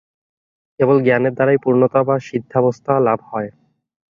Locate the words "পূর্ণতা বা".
1.63-2.15